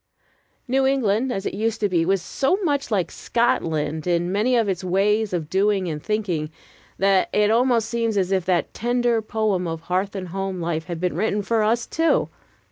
[0.67, 4.67] New England as it used to be was so much like Scotland in many of
[4.67, 6.49] its ways of doing and thinking,
[6.97, 10.99] that it almost seems as if that tender poem of hearth and home life had
[10.99, 12.29] been written for us too.